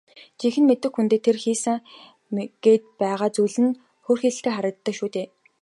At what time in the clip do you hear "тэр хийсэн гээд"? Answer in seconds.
1.25-2.83